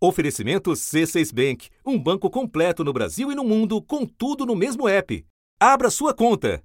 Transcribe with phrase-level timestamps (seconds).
[0.00, 4.88] Oferecimento C6 Bank, um banco completo no Brasil e no mundo, com tudo no mesmo
[4.88, 5.26] app.
[5.58, 6.62] Abra sua conta.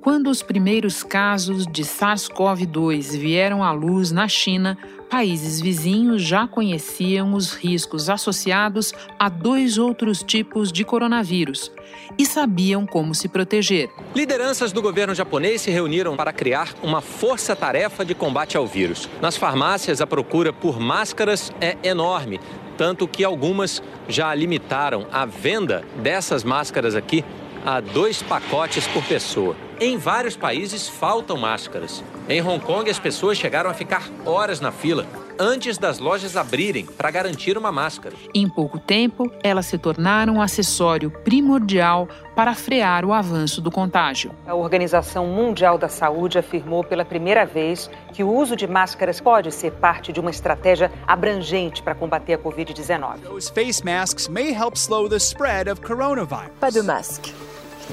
[0.00, 4.76] Quando os primeiros casos de SARS-CoV-2 vieram à luz na China,
[5.08, 11.70] países vizinhos já conheciam os riscos associados a dois outros tipos de coronavírus
[12.16, 13.90] e sabiam como se proteger.
[14.14, 19.08] Lideranças do governo japonês se reuniram para criar uma força-tarefa de combate ao vírus.
[19.20, 22.40] Nas farmácias, a procura por máscaras é enorme,
[22.76, 27.24] tanto que algumas já limitaram a venda dessas máscaras aqui
[27.66, 29.56] a dois pacotes por pessoa.
[29.80, 32.02] Em vários países faltam máscaras.
[32.28, 35.06] Em Hong Kong, as pessoas chegaram a ficar horas na fila
[35.38, 38.14] antes das lojas abrirem para garantir uma máscara.
[38.34, 44.32] Em pouco tempo, elas se tornaram um acessório primordial para frear o avanço do contágio.
[44.46, 49.52] A Organização Mundial da Saúde afirmou pela primeira vez que o uso de máscaras pode
[49.52, 53.20] ser parte de uma estratégia abrangente para combater a Covid-19.
[53.22, 56.50] Those face masks may help slow the spread of coronavirus.
[56.60, 57.32] Pas de masque.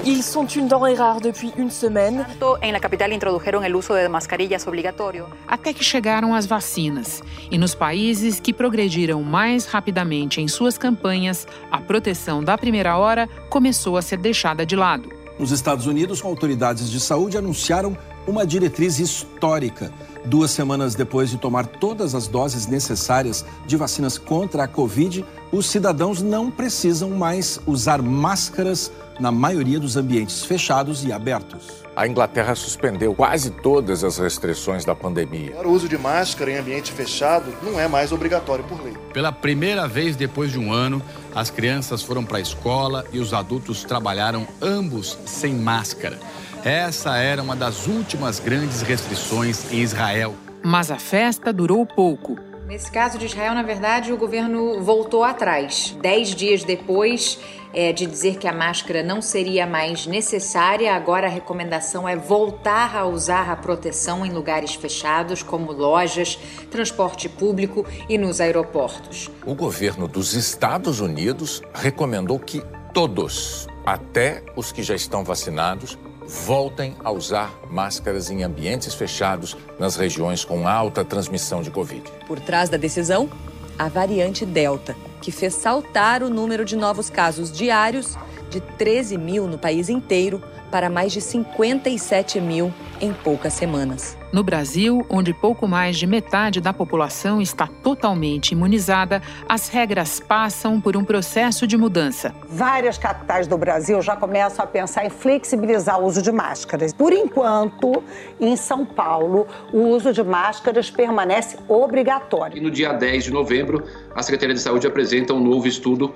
[0.04, 2.26] Ils sont une denrée rare depuis une semaine.
[2.42, 5.28] En la capital introdujeron el uso de mascarillas obligatorio.
[5.48, 7.24] Até que chegaram as vacinas.
[7.50, 13.28] E nos países que progrediram mais rapidamente em suas campanhas, a proteção da primeira hora
[13.50, 15.10] começou a ser deixada de lado.
[15.40, 19.92] Nos Estados Unidos, autoridades de saúde anunciaram uma diretriz histórica.
[20.26, 25.68] Duas semanas depois de tomar todas as doses necessárias de vacinas contra a Covid, os
[25.68, 31.86] cidadãos não precisam mais usar máscaras na maioria dos ambientes fechados e abertos.
[31.96, 35.56] A Inglaterra suspendeu quase todas as restrições da pandemia.
[35.64, 38.98] O uso de máscara em ambiente fechado não é mais obrigatório por lei.
[39.14, 41.02] Pela primeira vez depois de um ano,
[41.34, 46.20] as crianças foram para a escola e os adultos trabalharam ambos sem máscara.
[46.66, 50.34] Essa era uma das últimas grandes restrições em Israel.
[50.64, 52.40] Mas a festa durou pouco.
[52.66, 55.96] Nesse caso de Israel, na verdade, o governo voltou atrás.
[56.02, 57.38] Dez dias depois
[57.72, 62.98] é, de dizer que a máscara não seria mais necessária, agora a recomendação é voltar
[62.98, 66.40] a usar a proteção em lugares fechados, como lojas,
[66.72, 69.30] transporte público e nos aeroportos.
[69.46, 75.96] O governo dos Estados Unidos recomendou que todos, até os que já estão vacinados,
[76.28, 82.04] voltem a usar máscaras em ambientes fechados nas regiões com alta transmissão de Covid.
[82.28, 83.30] Por trás da decisão,
[83.78, 88.18] a variante Delta, que fez saltar o número de novos casos diários
[88.50, 90.42] de 13 mil no país inteiro
[90.76, 94.18] para mais de 57 mil em poucas semanas.
[94.34, 100.82] No Brasil, onde pouco mais de metade da população está totalmente imunizada, as regras passam
[100.82, 102.36] por um processo de mudança.
[102.50, 106.92] Várias capitais do Brasil já começam a pensar em flexibilizar o uso de máscaras.
[106.92, 108.04] Por enquanto,
[108.38, 112.58] em São Paulo, o uso de máscaras permanece obrigatório.
[112.58, 113.82] E no dia 10 de novembro,
[114.14, 116.14] a Secretaria de Saúde apresenta um novo estudo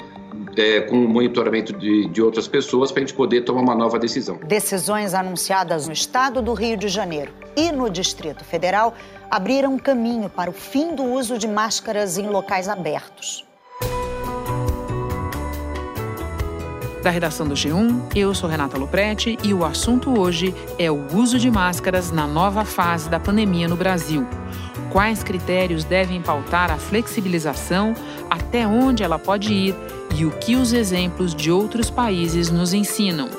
[0.57, 4.39] é, com monitoramento de, de outras pessoas para a gente poder tomar uma nova decisão.
[4.45, 8.93] Decisões anunciadas no estado do Rio de Janeiro e no Distrito Federal
[9.29, 13.45] abriram caminho para o fim do uso de máscaras em locais abertos.
[17.03, 21.39] Da redação do G1, eu sou Renata Loprete e o assunto hoje é o uso
[21.39, 24.27] de máscaras na nova fase da pandemia no Brasil.
[24.91, 27.93] Quais critérios devem pautar a flexibilização,
[28.29, 29.75] até onde ela pode ir
[30.19, 33.30] e o que os exemplos de outros países nos ensinam.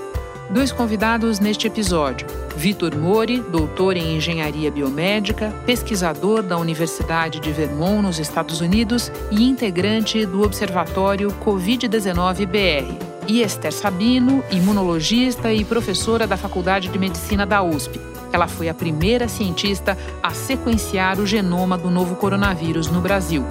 [0.48, 2.26] Dois convidados neste episódio:
[2.56, 9.44] Vitor Mori, doutor em engenharia biomédica, pesquisador da Universidade de Vermont, nos Estados Unidos e
[9.44, 13.10] integrante do Observatório Covid-19 BR.
[13.28, 18.00] E Esther Sabino, imunologista e professora da Faculdade de Medicina da USP.
[18.32, 23.44] Ela foi a primeira cientista a sequenciar o genoma do novo coronavírus no Brasil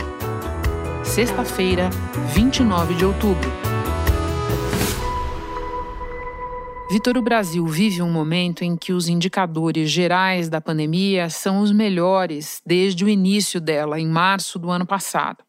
[1.19, 1.90] sexta-feira,
[2.34, 3.59] 29 de outubro.
[6.92, 11.72] Vitor, o Brasil vive um momento em que os indicadores gerais da pandemia são os
[11.72, 15.44] melhores desde o início dela, em março do ano passado.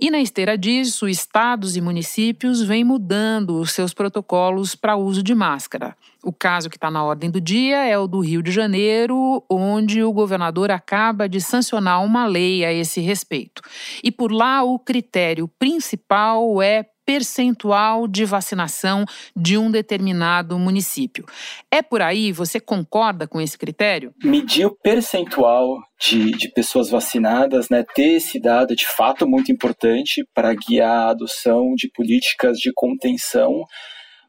[0.00, 5.34] E na esteira disso, estados e municípios vêm mudando os seus protocolos para uso de
[5.34, 5.94] máscara.
[6.24, 10.02] O caso que está na ordem do dia é o do Rio de Janeiro, onde
[10.02, 13.60] o governador acaba de sancionar uma lei a esse respeito.
[14.02, 19.04] E por lá, o critério principal é percentual de vacinação
[19.34, 21.24] de um determinado município.
[21.70, 22.32] É por aí?
[22.32, 24.14] Você concorda com esse critério?
[24.22, 29.52] Medir o percentual de, de pessoas vacinadas, né, ter esse dado é de fato muito
[29.52, 33.64] importante para guiar a adoção de políticas de contenção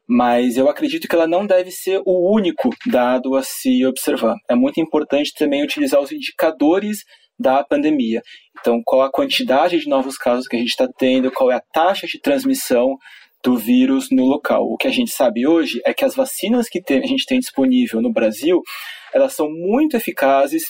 [0.08, 4.36] mas eu acredito que ela não deve ser o único dado a se observar.
[4.50, 7.00] É muito importante também utilizar os indicadores
[7.44, 8.22] da pandemia.
[8.60, 11.64] Então, qual a quantidade de novos casos que a gente está tendo, qual é a
[11.74, 12.98] taxa de transmissão
[13.44, 14.64] do vírus no local.
[14.64, 18.02] O que a gente sabe hoje é que as vacinas que a gente tem disponível
[18.02, 18.62] no Brasil,
[19.14, 20.64] elas são muito eficazes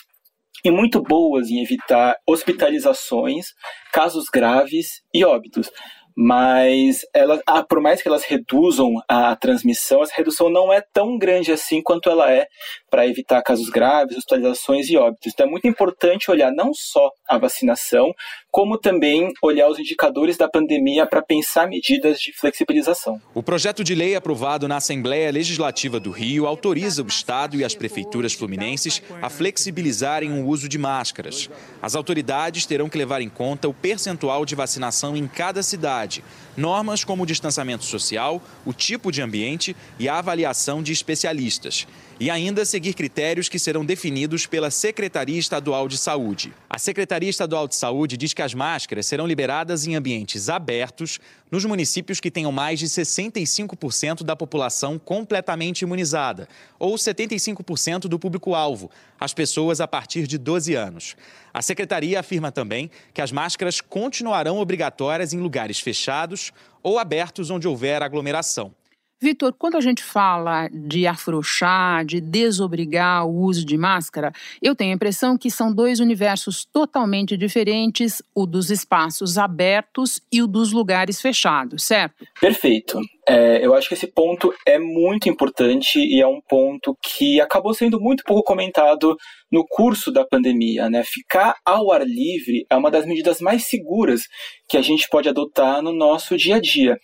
[0.65, 3.47] e muito boas em evitar hospitalizações,
[3.91, 5.69] casos graves e óbitos
[6.15, 11.17] mas ela, ah, por mais que elas reduzam a transmissão, essa redução não é tão
[11.17, 12.47] grande assim quanto ela é
[12.89, 15.31] para evitar casos graves, hospitalizações e óbitos.
[15.33, 18.13] Então é muito importante olhar não só a vacinação,
[18.53, 23.19] como também olhar os indicadores da pandemia para pensar medidas de flexibilização.
[23.33, 27.73] O projeto de lei aprovado na Assembleia Legislativa do Rio autoriza o Estado e as
[27.73, 31.49] prefeituras fluminenses a flexibilizarem o uso de máscaras.
[31.81, 36.23] As autoridades terão que levar em conta o percentual de vacinação em cada cidade
[36.55, 41.87] normas como o distanciamento social, o tipo de ambiente e a avaliação de especialistas.
[42.19, 46.53] E ainda seguir critérios que serão definidos pela Secretaria Estadual de Saúde.
[46.69, 51.19] A Secretaria Estadual de Saúde diz que as máscaras serão liberadas em ambientes abertos
[51.49, 58.91] nos municípios que tenham mais de 65% da população completamente imunizada, ou 75% do público-alvo,
[59.19, 61.15] as pessoas a partir de 12 anos.
[61.53, 66.51] A secretaria afirma também que as máscaras continuarão obrigatórias em lugares fechados
[66.81, 68.73] ou abertos onde houver aglomeração.
[69.23, 74.91] Vitor, quando a gente fala de afrouxar, de desobrigar o uso de máscara, eu tenho
[74.91, 80.73] a impressão que são dois universos totalmente diferentes, o dos espaços abertos e o dos
[80.73, 82.27] lugares fechados, certo?
[82.41, 82.99] Perfeito.
[83.27, 87.73] É, eu acho que esse ponto é muito importante e é um ponto que acabou
[87.73, 89.15] sendo muito pouco comentado
[89.49, 90.89] no curso da pandemia.
[90.89, 91.03] Né?
[91.05, 94.23] Ficar ao ar livre é uma das medidas mais seguras
[94.67, 96.97] que a gente pode adotar no nosso dia a dia.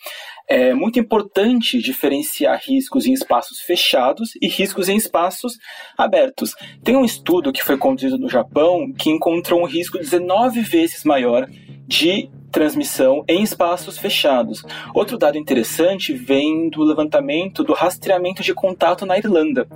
[0.49, 5.53] É muito importante diferenciar riscos em espaços fechados e riscos em espaços
[5.97, 6.53] abertos.
[6.83, 11.47] Tem um estudo que foi conduzido no Japão que encontrou um risco 19 vezes maior
[11.89, 14.63] de transmissão em espaços fechados.
[14.93, 19.67] Outro dado interessante vem do levantamento do rastreamento de contato na Irlanda.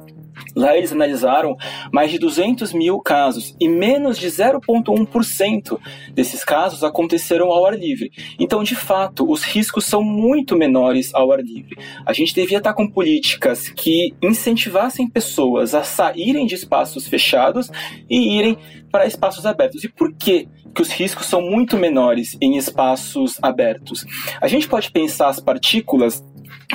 [0.56, 1.56] Lá eles analisaram
[1.92, 5.80] mais de 200 mil casos e menos de 0,1%
[6.14, 8.12] desses casos aconteceram ao ar livre.
[8.40, 11.78] Então, de fato, os riscos são muito menores ao ar livre.
[12.06, 17.70] A gente devia estar com políticas que incentivassem pessoas a saírem de espaços fechados
[18.10, 18.58] e irem
[18.92, 19.84] para espaços abertos.
[19.84, 24.06] E por que que os riscos são muito menores em espaços abertos?
[24.42, 26.24] A gente pode pensar as partículas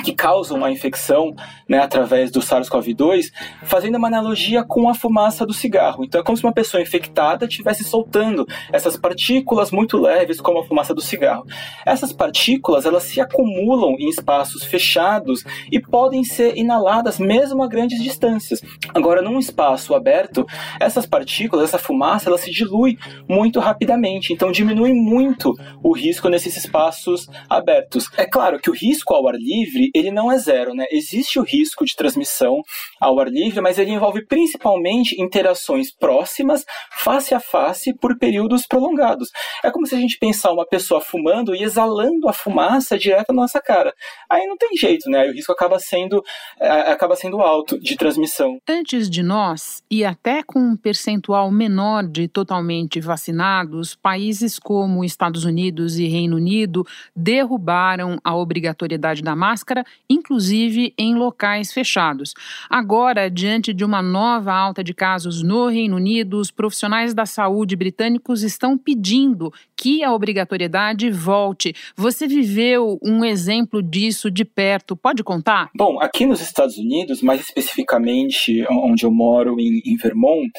[0.01, 1.33] que causam a infecção
[1.67, 3.31] né, através do SARS-CoV-2,
[3.63, 6.03] fazendo uma analogia com a fumaça do cigarro.
[6.03, 10.65] Então é como se uma pessoa infectada estivesse soltando essas partículas muito leves, como a
[10.65, 11.45] fumaça do cigarro.
[11.85, 18.01] Essas partículas elas se acumulam em espaços fechados e podem ser inaladas mesmo a grandes
[18.01, 18.61] distâncias.
[18.93, 20.45] Agora, num espaço aberto,
[20.79, 22.97] essas partículas, essa fumaça, ela se dilui
[23.27, 25.53] muito rapidamente, então diminui muito
[25.83, 28.09] o risco nesses espaços abertos.
[28.17, 30.85] É claro que o risco ao ar livre ele não é zero, né?
[30.91, 32.61] Existe o risco de transmissão
[32.99, 39.29] ao ar livre, mas ele envolve principalmente interações próximas, face a face, por períodos prolongados.
[39.63, 43.41] É como se a gente pensar uma pessoa fumando e exalando a fumaça direto na
[43.41, 43.93] nossa cara.
[44.29, 45.19] Aí não tem jeito, né?
[45.19, 46.23] Aí o risco acaba sendo,
[46.59, 48.57] é, acaba sendo alto de transmissão.
[48.67, 55.45] Antes de nós, e até com um percentual menor de totalmente vacinados, países como Estados
[55.45, 62.33] Unidos e Reino Unido derrubaram a obrigatoriedade da máscara máscara, inclusive em locais fechados.
[62.69, 67.75] Agora, diante de uma nova alta de casos no Reino Unido, os profissionais da saúde
[67.75, 71.73] britânicos estão pedindo que a obrigatoriedade volte.
[71.95, 75.69] Você viveu um exemplo disso de perto, pode contar?
[75.75, 80.49] Bom, aqui nos Estados Unidos, mais especificamente onde eu moro, em, em Vermont,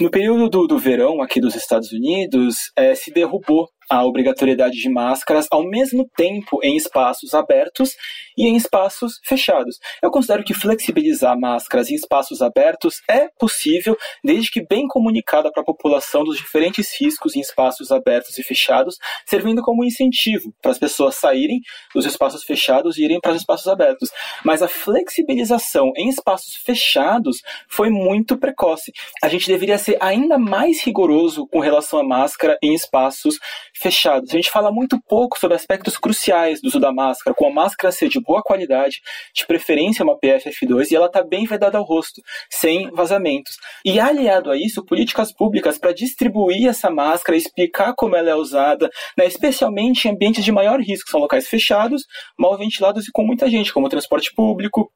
[0.00, 4.88] no período do, do verão aqui dos Estados Unidos, é, se derrubou a obrigatoriedade de
[4.88, 7.92] máscaras ao mesmo tempo em espaços abertos
[8.36, 9.78] e em espaços fechados.
[10.02, 15.62] Eu considero que flexibilizar máscaras em espaços abertos é possível, desde que bem comunicada para
[15.62, 20.78] a população dos diferentes riscos em espaços abertos e fechados, servindo como incentivo para as
[20.78, 21.60] pessoas saírem
[21.94, 24.10] dos espaços fechados e irem para os espaços abertos.
[24.44, 28.92] Mas a flexibilização em espaços fechados foi muito precoce.
[29.22, 33.38] A gente deveria ser ainda mais rigoroso com relação à máscara em espaços
[33.74, 34.30] fechados.
[34.30, 37.92] A gente fala muito pouco sobre aspectos cruciais do uso da máscara, com a máscara
[37.92, 39.00] ser de boa qualidade,
[39.34, 43.56] de preferência uma PFF2, e ela está bem vedada ao rosto, sem vazamentos.
[43.84, 48.90] E aliado a isso, políticas públicas para distribuir essa máscara, explicar como ela é usada,
[49.16, 52.04] né, especialmente em ambientes de maior risco, são locais fechados,
[52.38, 54.90] mal ventilados e com muita gente, como transporte público,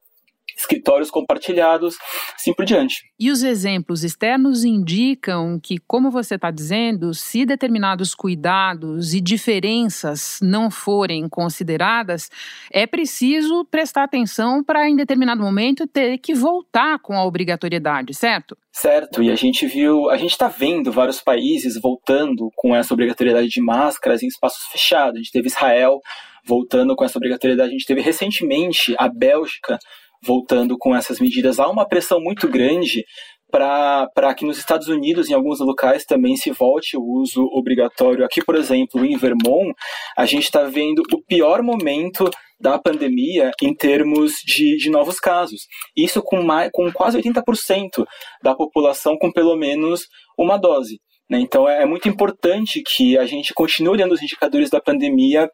[0.68, 1.96] escritórios compartilhados,
[2.36, 3.04] assim por diante.
[3.18, 10.38] E os exemplos externos indicam que, como você está dizendo, se determinados cuidados e diferenças
[10.42, 12.30] não forem consideradas,
[12.70, 18.56] é preciso prestar atenção para, em determinado momento, ter que voltar com a obrigatoriedade, certo?
[18.70, 23.48] Certo, e a gente viu, a gente está vendo vários países voltando com essa obrigatoriedade
[23.48, 25.16] de máscaras em espaços fechados.
[25.16, 25.98] A gente teve Israel
[26.46, 29.78] voltando com essa obrigatoriedade, a gente teve recentemente a Bélgica
[30.22, 31.58] voltando com essas medidas.
[31.58, 33.04] Há uma pressão muito grande
[33.50, 38.24] para que nos Estados Unidos, em alguns locais, também se volte o uso obrigatório.
[38.24, 39.72] Aqui, por exemplo, em Vermont,
[40.16, 42.28] a gente está vendo o pior momento
[42.60, 45.62] da pandemia em termos de, de novos casos.
[45.96, 48.04] Isso com, mais, com quase 80%
[48.42, 50.02] da população com pelo menos
[50.36, 51.00] uma dose.
[51.30, 51.40] Né?
[51.40, 55.48] Então é, é muito importante que a gente continue olhando os indicadores da pandemia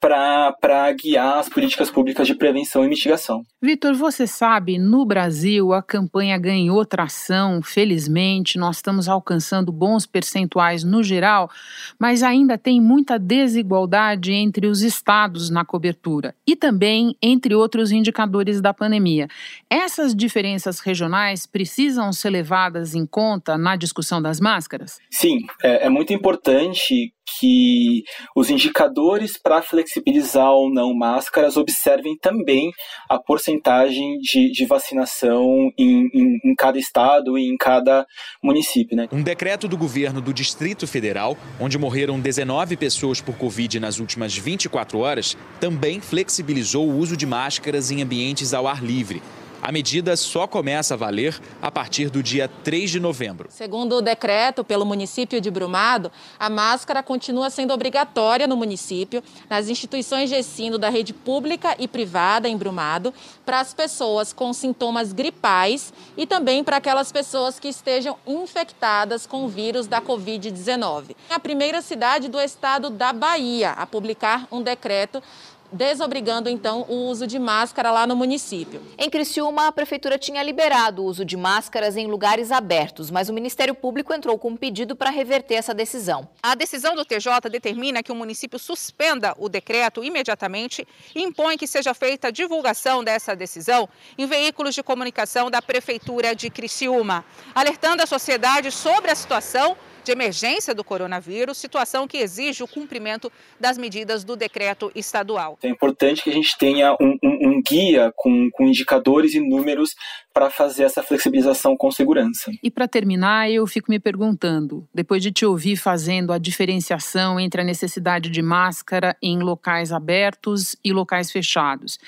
[0.00, 3.42] para guiar as políticas públicas de prevenção e mitigação.
[3.60, 10.82] Vitor, você sabe, no Brasil a campanha ganhou tração, felizmente, nós estamos alcançando bons percentuais
[10.82, 11.50] no geral,
[11.98, 18.62] mas ainda tem muita desigualdade entre os estados na cobertura e também entre outros indicadores
[18.62, 19.28] da pandemia.
[19.68, 24.98] Essas diferenças regionais precisam ser levadas em conta na discussão das máscaras?
[25.10, 28.02] Sim, é, é muito importante que
[28.34, 32.70] os indicadores para flexibilizar ou não máscaras observem também
[33.08, 38.06] a porcentagem de, de vacinação em, em, em, cada estado e em cada
[38.42, 38.96] município.
[38.96, 39.08] Né?
[39.12, 44.36] Um decreto do governo do Distrito Federal, onde morreram 19 pessoas por Covid nas últimas
[44.36, 49.22] 24 horas, também flexibilizou o uso de máscaras em ambientes ao ar livre.
[49.62, 53.48] A medida só começa a valer a partir do dia 3 de novembro.
[53.50, 59.68] Segundo o decreto pelo município de Brumado, a máscara continua sendo obrigatória no município, nas
[59.68, 63.12] instituições de ensino da rede pública e privada em Brumado,
[63.44, 69.44] para as pessoas com sintomas gripais e também para aquelas pessoas que estejam infectadas com
[69.44, 71.14] o vírus da Covid-19.
[71.28, 75.22] É a primeira cidade do estado da Bahia a publicar um decreto
[75.72, 78.82] desobrigando então o uso de máscara lá no município.
[78.98, 83.32] Em Criciúma, a prefeitura tinha liberado o uso de máscaras em lugares abertos, mas o
[83.32, 86.28] Ministério Público entrou com um pedido para reverter essa decisão.
[86.42, 91.66] A decisão do TJ determina que o município suspenda o decreto imediatamente e impõe que
[91.66, 97.24] seja feita a divulgação dessa decisão em veículos de comunicação da prefeitura de Criciúma,
[97.54, 103.30] alertando a sociedade sobre a situação de emergência do coronavírus, situação que exige o cumprimento
[103.58, 105.58] das medidas do decreto estadual.
[105.62, 109.94] É importante que a gente tenha um, um, um guia com, com indicadores e números
[110.32, 112.50] para fazer essa flexibilização com segurança.
[112.62, 117.60] E para terminar, eu fico me perguntando, depois de te ouvir fazendo a diferenciação entre
[117.60, 121.98] a necessidade de máscara em locais abertos e locais fechados,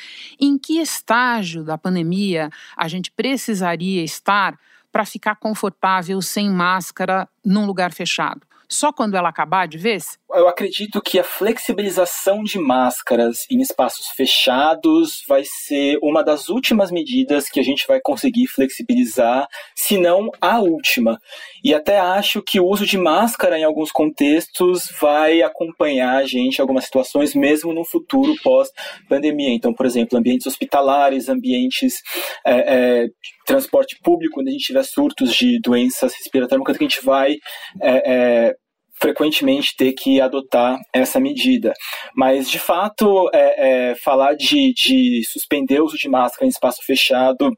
[0.40, 4.58] em que estágio da pandemia a gente precisaria estar
[4.92, 8.46] para ficar confortável sem máscara num lugar fechado?
[8.68, 10.18] Só quando ela acabar de vez?
[10.34, 16.90] Eu acredito que a flexibilização de máscaras em espaços fechados vai ser uma das últimas
[16.90, 21.18] medidas que a gente vai conseguir flexibilizar, se não a última.
[21.62, 26.58] E até acho que o uso de máscara em alguns contextos vai acompanhar a gente
[26.58, 29.54] em algumas situações, mesmo no futuro pós-pandemia.
[29.54, 32.00] Então, por exemplo, ambientes hospitalares, ambientes
[32.46, 33.06] é, é,
[33.46, 37.36] transporte público, quando a gente tiver surtos de doenças respiratórias, que a gente vai
[37.80, 38.12] é,
[38.50, 38.61] é
[39.02, 41.74] frequentemente ter que adotar essa medida.
[42.14, 46.78] Mas, de fato, é, é, falar de, de suspender o uso de máscara em espaço
[46.86, 47.50] fechado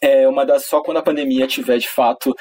[0.00, 2.32] é uma das só quando a pandemia tiver de fato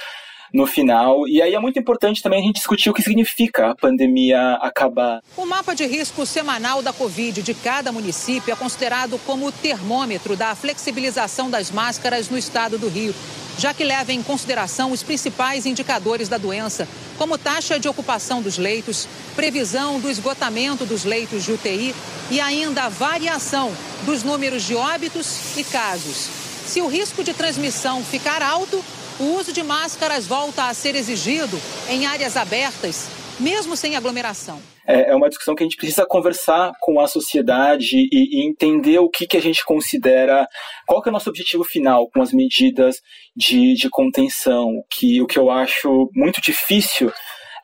[0.54, 1.28] no final.
[1.28, 5.22] E aí é muito importante também a gente discutir o que significa a pandemia acabar.
[5.36, 10.36] O mapa de risco semanal da Covid de cada município é considerado como o termômetro
[10.36, 13.14] da flexibilização das máscaras no estado do Rio
[13.58, 16.88] já que leva em consideração os principais indicadores da doença,
[17.18, 21.96] como taxa de ocupação dos leitos, previsão do esgotamento dos leitos de UTI
[22.30, 23.74] e ainda a variação
[24.06, 26.30] dos números de óbitos e casos.
[26.68, 28.84] Se o risco de transmissão ficar alto,
[29.20, 31.60] o uso de máscaras volta a ser exigido
[31.90, 33.08] em áreas abertas,
[33.40, 37.98] mesmo sem aglomeração é, é uma discussão que a gente precisa conversar com a sociedade
[37.98, 40.48] e, e, entender o que, que a gente considera,
[40.88, 43.02] qual que é o nosso objetivo final com as medidas
[43.36, 47.12] de, de contenção, que o que eu acho muito difícil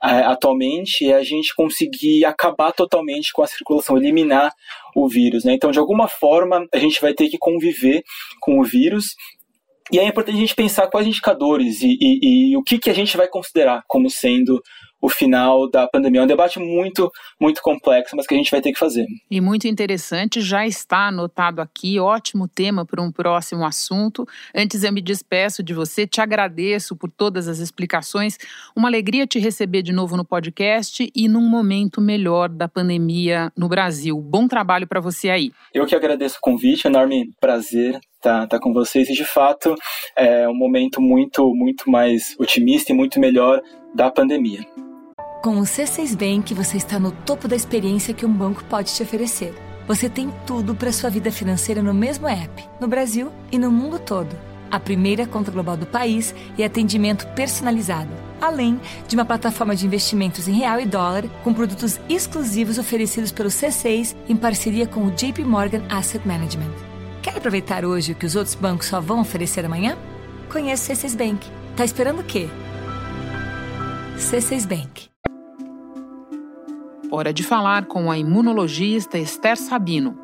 [0.04, 4.52] é, atualmente é a gente conseguir acabar totalmente com a circulação, eliminar
[4.94, 5.46] o vírus.
[5.46, 5.54] Né?
[5.54, 8.04] Então, de alguma forma, a gente vai ter que conviver
[8.42, 9.16] com o vírus
[9.92, 12.94] e é importante a gente pensar quais indicadores e, e, e o que, que a
[12.94, 14.62] gente vai considerar como sendo
[15.04, 16.22] o final da pandemia.
[16.22, 19.06] É um debate muito, muito complexo, mas que a gente vai ter que fazer.
[19.30, 24.26] E muito interessante, já está anotado aqui, ótimo tema para um próximo assunto.
[24.56, 28.38] Antes eu me despeço de você, te agradeço por todas as explicações.
[28.74, 33.68] Uma alegria te receber de novo no podcast e num momento melhor da pandemia no
[33.68, 34.18] Brasil.
[34.22, 35.52] Bom trabalho para você aí.
[35.74, 39.76] Eu que agradeço o convite, enorme prazer tá, tá com vocês e de fato
[40.16, 43.62] é um momento muito, muito mais otimista e muito melhor
[43.94, 44.66] da pandemia.
[45.44, 49.04] Com o C6 Bank, você está no topo da experiência que um banco pode te
[49.04, 49.54] oferecer.
[49.86, 54.00] Você tem tudo para sua vida financeira no mesmo app, no Brasil e no mundo
[54.00, 54.34] todo.
[54.72, 60.48] A primeira conta global do país e atendimento personalizado, além de uma plataforma de investimentos
[60.48, 65.44] em real e dólar com produtos exclusivos oferecidos pelo C6 em parceria com o JP
[65.44, 66.93] Morgan Asset Management.
[67.44, 69.98] Aproveitar hoje o que os outros bancos só vão oferecer amanhã?
[70.50, 71.46] Conheça o C6 Bank.
[71.76, 72.48] Tá esperando o quê?
[74.18, 75.10] C6 Bank.
[77.12, 80.18] Hora de falar com a imunologista Esther Sabino.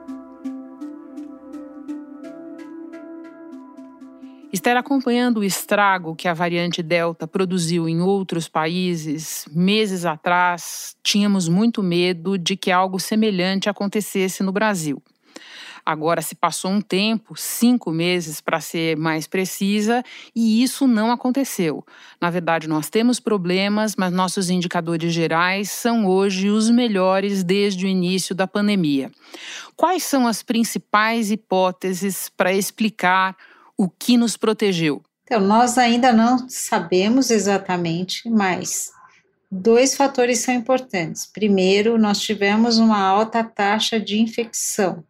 [4.54, 11.50] Esther, acompanhando o estrago que a variante Delta produziu em outros países, meses atrás, tínhamos
[11.50, 15.04] muito medo de que algo semelhante acontecesse no Brasil.
[15.86, 20.04] Agora se passou um tempo, cinco meses para ser mais precisa,
[20.36, 21.86] e isso não aconteceu.
[22.20, 27.90] Na verdade, nós temos problemas, mas nossos indicadores gerais são hoje os melhores desde o
[27.90, 29.12] início da pandemia.
[29.76, 33.36] Quais são as principais hipóteses para explicar
[33.78, 35.02] o que nos protegeu?
[35.24, 38.92] Então, nós ainda não sabemos exatamente, mas
[39.52, 41.26] dois fatores são importantes.
[41.26, 45.04] Primeiro, nós tivemos uma alta taxa de infecção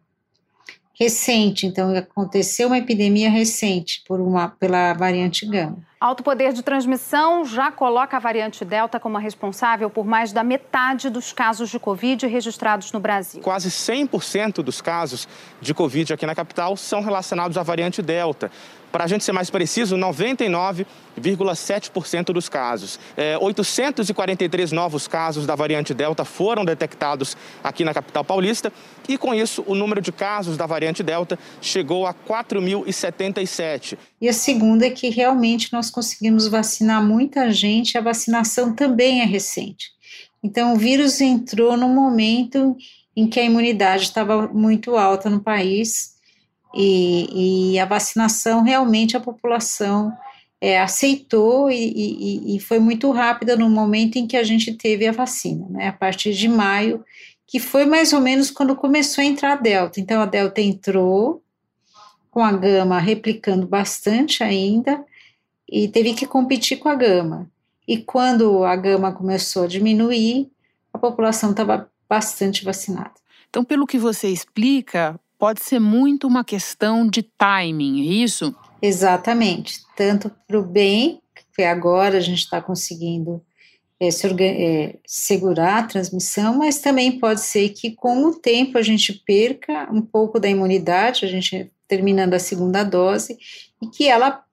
[1.00, 5.78] recente, então aconteceu uma epidemia recente por uma, pela variante gama.
[5.98, 11.08] Alto poder de transmissão já coloca a variante Delta como responsável por mais da metade
[11.08, 13.40] dos casos de Covid registrados no Brasil.
[13.40, 15.26] Quase 100% dos casos
[15.58, 18.50] de Covid aqui na capital são relacionados à variante Delta.
[18.90, 22.98] Para a gente ser mais preciso, 99,7% dos casos.
[23.16, 28.72] É, 843 novos casos da variante Delta foram detectados aqui na capital paulista
[29.08, 33.96] e, com isso, o número de casos da variante Delta chegou a 4.077.
[34.20, 39.24] E a segunda é que realmente nós conseguimos vacinar muita gente, a vacinação também é
[39.24, 39.86] recente.
[40.42, 42.76] Então, o vírus entrou no momento
[43.14, 46.18] em que a imunidade estava muito alta no país
[46.74, 50.12] e, e a vacinação realmente a população
[50.60, 55.06] é, aceitou e, e, e, foi muito rápida no momento em que a gente teve
[55.06, 55.88] a vacina, né?
[55.88, 57.02] A partir de maio,
[57.46, 59.98] que foi mais ou menos quando começou a entrar a Delta.
[59.98, 61.42] Então a Delta entrou
[62.30, 65.04] com a Gama replicando bastante ainda
[65.68, 67.50] e teve que competir com a Gama.
[67.88, 70.50] E quando a Gama começou a diminuir,
[70.92, 73.14] a população estava bastante vacinada.
[73.48, 78.54] Então, pelo que você explica, pode ser muito uma questão de timing, é isso?
[78.82, 79.80] Exatamente.
[79.96, 81.20] Tanto para o bem,
[81.56, 83.42] que agora a gente está conseguindo
[83.98, 88.82] é, se é, segurar a transmissão, mas também pode ser que com o tempo a
[88.82, 93.38] gente perca um pouco da imunidade, a gente terminando a segunda dose,
[93.82, 94.44] e que ela,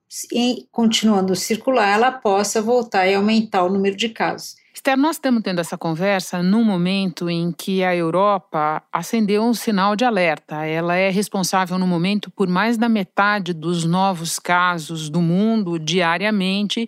[0.71, 4.55] continuando circular, ela possa voltar e aumentar o número de casos.
[4.87, 9.97] Esther, nós estamos tendo essa conversa num momento em que a Europa acendeu um sinal
[9.97, 10.65] de alerta.
[10.65, 16.87] Ela é responsável no momento por mais da metade dos novos casos do mundo diariamente,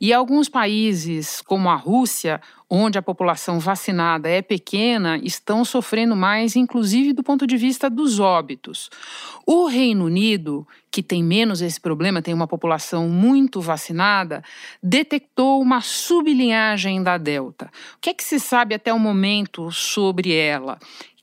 [0.00, 6.54] e alguns países, como a Rússia, onde a população vacinada é pequena, estão sofrendo mais,
[6.54, 8.88] inclusive do ponto de vista dos óbitos.
[9.44, 14.44] O Reino Unido, que tem menos esse problema, tem uma população muito vacinada,
[14.80, 17.70] detectou uma sublinhagem da Delta.
[17.96, 20.78] O que é que se sabe até o momento sobre ela?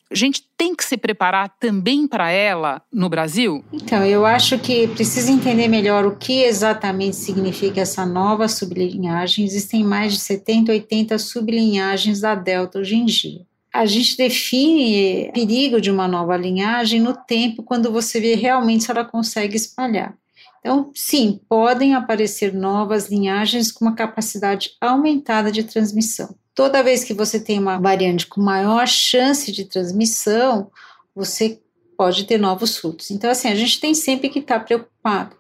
[0.10, 3.64] A gente tem que se preparar também para ela no Brasil?
[3.72, 9.46] Então, eu acho que precisa entender melhor o que exatamente significa essa nova sublinhagem.
[9.46, 13.46] Existem mais de 70, 80 sublinhagens da Delta hoje em dia.
[13.74, 18.92] A gente define perigo de uma nova linhagem no tempo quando você vê realmente se
[18.92, 20.16] ela consegue espalhar.
[20.60, 27.14] Então, sim, podem aparecer novas linhagens com uma capacidade aumentada de transmissão toda vez que
[27.14, 30.72] você tem uma variante com maior chance de transmissão,
[31.16, 31.62] você
[31.96, 33.12] pode ter novos surtos.
[33.12, 35.36] Então, assim, a gente tem sempre que estar preocupado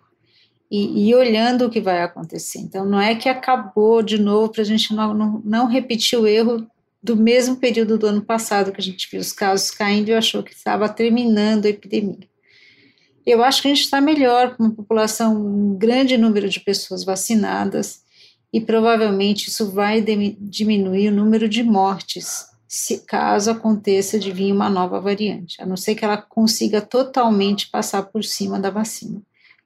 [0.69, 2.59] e, e olhando o que vai acontecer.
[2.59, 6.27] Então, não é que acabou de novo para a gente não, não, não repetir o
[6.27, 6.67] erro
[7.01, 10.43] do mesmo período do ano passado, que a gente viu os casos caindo e achou
[10.43, 12.29] que estava terminando a epidemia.
[13.25, 17.03] Eu acho que a gente está melhor com uma população, um grande número de pessoas
[17.03, 18.05] vacinadas,
[18.51, 24.69] e provavelmente isso vai diminuir o número de mortes se caso aconteça de vir uma
[24.69, 29.21] nova variante, a não ser que ela consiga totalmente passar por cima da vacina.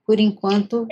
[0.06, 0.88] Por enquanto,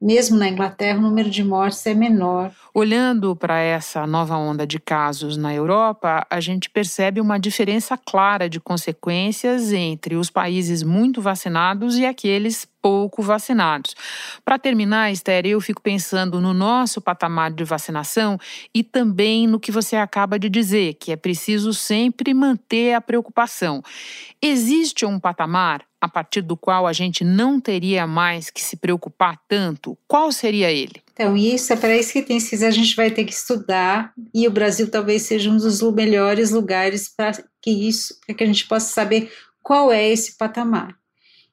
[0.00, 2.52] mesmo na Inglaterra, o número de mortes é menor.
[2.74, 8.48] Olhando para essa nova onda de casos na Europa, a gente percebe uma diferença clara
[8.48, 13.96] de consequências entre os países muito vacinados e aqueles pouco vacinados.
[14.44, 18.38] Para terminar, Esther, eu fico pensando no nosso patamar de vacinação
[18.72, 23.82] e também no que você acaba de dizer, que é preciso sempre manter a preocupação.
[24.40, 29.36] Existe um patamar a partir do qual a gente não teria mais que se preocupar
[29.48, 29.98] tanto?
[30.06, 31.02] Qual seria ele?
[31.12, 34.46] Então, isso é para isso que tem que a gente vai ter que estudar e
[34.46, 38.64] o Brasil talvez seja um dos melhores lugares para que isso, para que a gente
[38.68, 40.96] possa saber qual é esse patamar.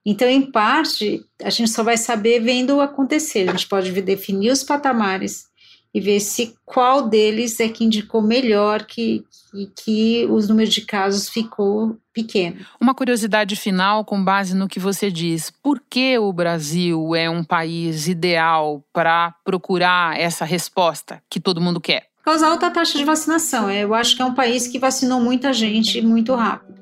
[0.06, 3.48] Então, em parte, a gente só vai saber vendo acontecer.
[3.48, 5.46] A gente pode definir os patamares
[5.94, 10.82] e ver se qual deles é que indicou melhor que, que, que os números de
[10.82, 12.66] casos ficou pequeno.
[12.82, 15.52] Uma curiosidade final com base no que você diz.
[15.52, 21.80] Por que o Brasil é um país ideal para procurar essa resposta que todo mundo
[21.80, 22.13] quer?
[22.24, 23.70] Causa alta taxa de vacinação.
[23.70, 26.74] Eu acho que é um país que vacinou muita gente muito rápido.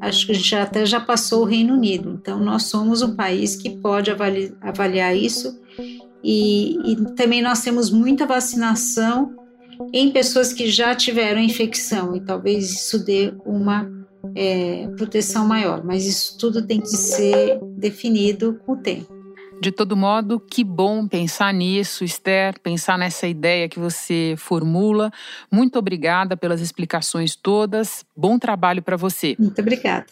[0.00, 2.18] Acho que gente até já passou o Reino Unido.
[2.20, 5.60] Então, nós somos um país que pode avaliar, avaliar isso
[6.24, 9.36] e, e também nós temos muita vacinação
[9.92, 13.88] em pessoas que já tiveram infecção e talvez isso dê uma
[14.34, 19.15] é, proteção maior, mas isso tudo tem que ser definido com o tempo.
[19.60, 25.10] De todo modo, que bom pensar nisso, Esther, pensar nessa ideia que você formula.
[25.50, 28.04] Muito obrigada pelas explicações todas.
[28.16, 29.34] Bom trabalho para você.
[29.38, 30.06] Muito obrigada.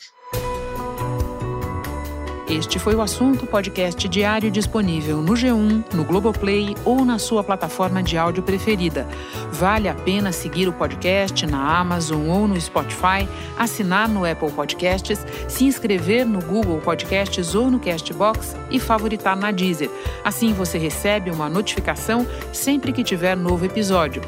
[2.54, 8.00] Este foi o assunto podcast diário disponível no G1, no Globoplay ou na sua plataforma
[8.00, 9.08] de áudio preferida.
[9.50, 15.26] Vale a pena seguir o podcast na Amazon ou no Spotify, assinar no Apple Podcasts,
[15.48, 19.90] se inscrever no Google Podcasts ou no Castbox e favoritar na Deezer.
[20.24, 24.22] Assim você recebe uma notificação sempre que tiver novo episódio.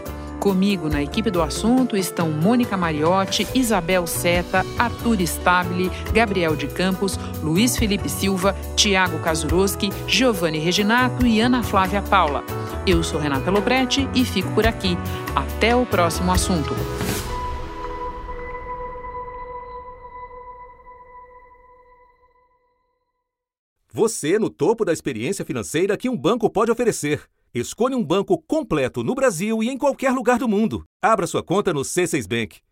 [0.46, 7.18] Comigo na equipe do assunto estão Mônica Mariotti, Isabel Seta, Arthur Stabile, Gabriel de Campos,
[7.46, 12.42] Luiz Felipe Silva, Tiago Kazuroski, Giovanni Reginato e Ana Flávia Paula.
[12.84, 14.96] Eu sou Renata Loprete e fico por aqui.
[15.32, 16.74] Até o próximo assunto.
[23.92, 27.22] Você no topo da experiência financeira que um banco pode oferecer.
[27.54, 30.84] Escolha um banco completo no Brasil e em qualquer lugar do mundo.
[31.00, 32.65] Abra sua conta no C6 Bank.